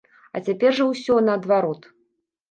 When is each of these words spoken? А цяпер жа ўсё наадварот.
А 0.37 0.39
цяпер 0.45 0.71
жа 0.79 0.87
ўсё 0.91 1.17
наадварот. 1.27 1.81